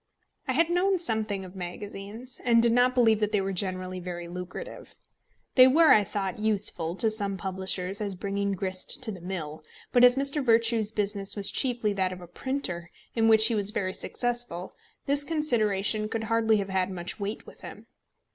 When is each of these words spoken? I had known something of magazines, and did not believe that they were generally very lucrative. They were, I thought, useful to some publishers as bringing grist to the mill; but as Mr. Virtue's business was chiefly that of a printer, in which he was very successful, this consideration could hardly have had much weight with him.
I 0.47 0.53
had 0.53 0.71
known 0.71 0.97
something 0.97 1.45
of 1.45 1.55
magazines, 1.55 2.41
and 2.43 2.59
did 2.59 2.71
not 2.71 2.95
believe 2.95 3.19
that 3.19 3.31
they 3.31 3.39
were 3.39 3.51
generally 3.53 3.99
very 3.99 4.27
lucrative. 4.27 4.95
They 5.53 5.67
were, 5.67 5.89
I 5.91 6.03
thought, 6.03 6.39
useful 6.39 6.95
to 6.95 7.11
some 7.11 7.37
publishers 7.37 8.01
as 8.01 8.15
bringing 8.15 8.53
grist 8.53 9.03
to 9.03 9.11
the 9.11 9.21
mill; 9.21 9.63
but 9.91 10.03
as 10.03 10.15
Mr. 10.15 10.43
Virtue's 10.43 10.91
business 10.91 11.35
was 11.35 11.51
chiefly 11.51 11.93
that 11.93 12.11
of 12.11 12.19
a 12.19 12.25
printer, 12.25 12.89
in 13.13 13.27
which 13.27 13.45
he 13.45 13.53
was 13.53 13.69
very 13.69 13.93
successful, 13.93 14.73
this 15.05 15.23
consideration 15.23 16.09
could 16.09 16.23
hardly 16.23 16.57
have 16.57 16.69
had 16.69 16.89
much 16.89 17.19
weight 17.19 17.45
with 17.45 17.61
him. 17.61 17.85